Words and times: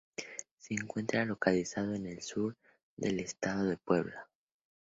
Se 0.57 0.73
encuentra 0.73 1.25
localizado 1.25 1.93
en 1.93 2.07
el 2.07 2.23
sur 2.23 2.57
del 2.97 3.19
estado 3.19 3.65
de 3.65 3.77
Puebla. 3.77 4.27